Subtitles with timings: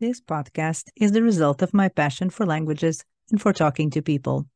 [0.00, 4.46] This podcast is the result of my passion for languages and for talking to people.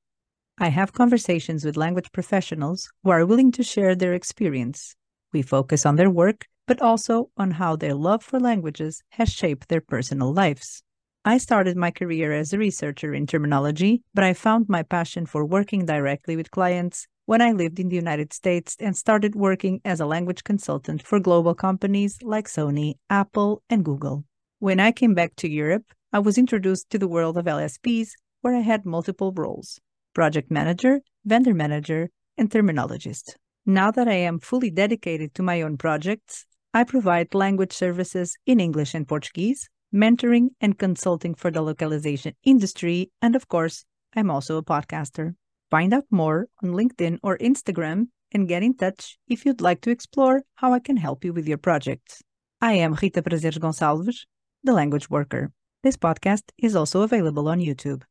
[0.57, 4.97] I have conversations with language professionals who are willing to share their experience.
[5.35, 9.69] We focus on their work, but also on how their love for languages has shaped
[9.69, 10.83] their personal lives.
[11.27, 15.45] I started my career as a researcher in terminology, but I found my passion for
[15.45, 20.01] working directly with clients when I lived in the United States and started working as
[20.01, 24.25] a language consultant for global companies like Sony, Apple, and Google.
[24.65, 28.57] When I came back to Europe, I was introduced to the world of LSPs, where
[28.57, 29.79] I had multiple roles
[30.15, 33.35] project manager, vendor manager, and terminologist.
[33.67, 38.59] Now that I am fully dedicated to my own projects, I provide language services in
[38.59, 43.85] English and Portuguese, mentoring and consulting for the localization industry, and of course,
[44.17, 45.35] I'm also a podcaster.
[45.71, 49.91] Find out more on LinkedIn or Instagram and get in touch if you'd like to
[49.91, 52.23] explore how I can help you with your project.
[52.63, 54.25] I am Rita Prazeres Gonçalves,
[54.65, 55.53] the language worker.
[55.83, 58.03] This podcast is also available on YouTube.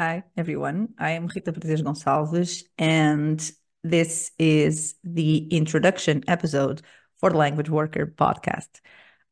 [0.00, 0.94] Hi, everyone.
[0.98, 3.38] I am Rita Prazeres Gonçalves, and
[3.84, 6.80] this is the introduction episode
[7.18, 8.80] for the Language Worker podcast.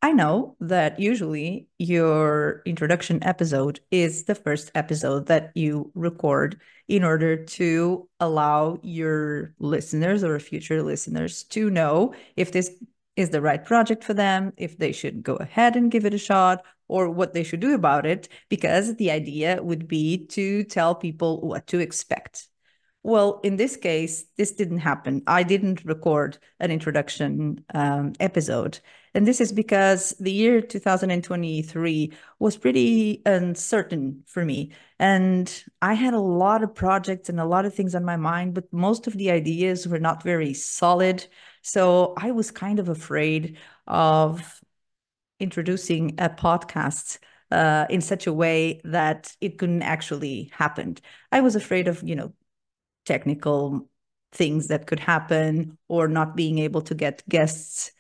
[0.07, 7.03] I know that usually your introduction episode is the first episode that you record in
[7.03, 12.71] order to allow your listeners or future listeners to know if this
[13.17, 16.19] is the right project for them, if they should go ahead and give it a
[16.19, 20.95] shot, or what they should do about it, because the idea would be to tell
[20.95, 22.47] people what to expect.
[23.07, 25.23] Well, in this case, this didn't happen.
[25.29, 28.81] I didn't record an introduction um, episode.
[29.15, 34.73] And this is because the year 2023 was pretty uncertain for me.
[34.99, 35.49] And
[35.81, 38.73] I had a lot of projects and a lot of things on my mind, but
[38.73, 41.25] most of the ideas were not very solid.
[41.63, 44.61] So I was kind of afraid of
[45.39, 47.19] introducing a podcast
[47.53, 50.97] uh, in such a way that it couldn't actually happen.
[51.31, 52.33] I was afraid of, you know,
[53.07, 53.89] technical
[54.33, 57.93] things that could happen or not being able to get guests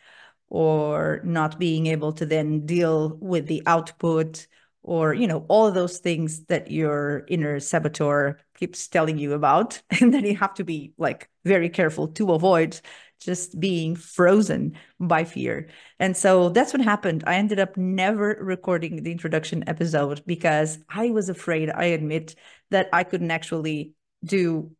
[0.49, 4.47] or not being able to then deal with the output
[4.83, 10.15] or you know all those things that your inner saboteur keeps telling you about and
[10.15, 12.81] that you have to be like very careful to avoid
[13.19, 15.71] just being frozen by fear.
[15.99, 17.25] And so that's what happened.
[17.27, 22.34] I ended up never recording the introduction episode because i was afraid i admit
[22.71, 23.93] that i couldn't actually
[24.25, 24.71] do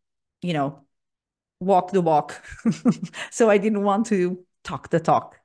[0.47, 0.85] you know,
[1.59, 2.41] walk the walk.
[3.31, 5.41] so I didn't want to talk the talk.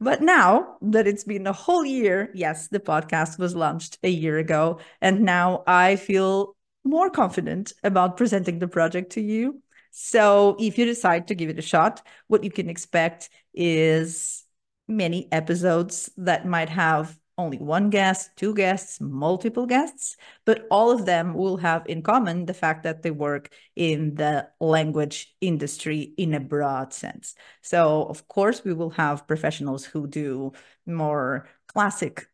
[0.00, 4.36] But now that it's been a whole year, yes, the podcast was launched a year
[4.38, 4.80] ago.
[5.00, 9.62] And now I feel more confident about presenting the project to you.
[9.92, 14.44] So if you decide to give it a shot, what you can expect is
[14.88, 21.04] many episodes that might have only one guest, two guests, multiple guests, but all of
[21.04, 26.34] them will have in common the fact that they work in the language industry in
[26.34, 27.34] a broad sense.
[27.62, 30.52] So, of course, we will have professionals who do
[30.86, 32.28] more classic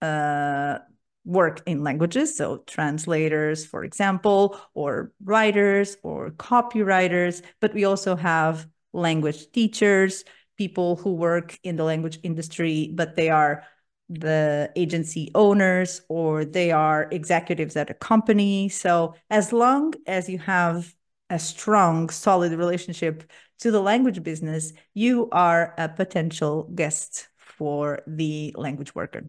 [0.00, 0.78] uh,
[1.24, 8.66] work in languages, so translators, for example, or writers or copywriters, but we also have
[8.94, 10.24] language teachers,
[10.56, 13.64] people who work in the language industry, but they are
[14.08, 18.68] the agency owners or they are executives at a company.
[18.68, 20.94] So as long as you have
[21.30, 23.30] a strong, solid relationship
[23.60, 29.28] to the language business, you are a potential guest for the language worker.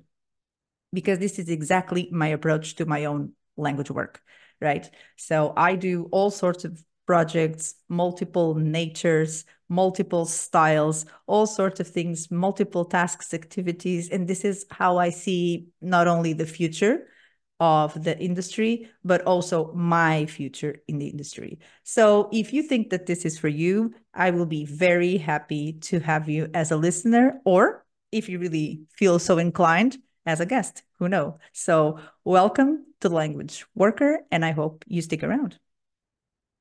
[0.94, 4.22] Because this is exactly my approach to my own language work,
[4.62, 4.90] right?
[5.18, 12.30] So I do all sorts of projects, multiple natures, multiple styles, all sorts of things,
[12.30, 14.12] multiple tasks, activities.
[14.12, 17.08] And this is how I see not only the future
[17.60, 21.58] of the industry, but also my future in the industry.
[21.82, 26.00] So if you think that this is for you, I will be very happy to
[26.02, 29.98] have you as a listener, or if you really feel so inclined,
[30.28, 30.84] as a guest.
[31.00, 31.40] Who know?
[31.54, 35.58] So welcome to Language Worker, and I hope you stick around.